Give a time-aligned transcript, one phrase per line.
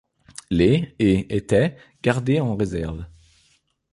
[0.49, 3.05] Les et étaient gardées en réserve.